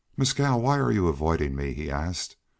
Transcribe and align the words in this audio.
"Mescal, 0.17 0.59
why 0.59 0.79
are 0.79 0.91
you 0.91 1.07
avoiding 1.07 1.55
me?" 1.55 1.73
he 1.73 1.91
asked. 1.91 2.35